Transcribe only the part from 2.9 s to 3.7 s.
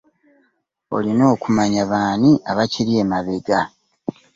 emabega.